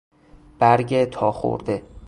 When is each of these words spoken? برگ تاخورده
برگ 0.59 1.03
تاخورده 1.05 1.83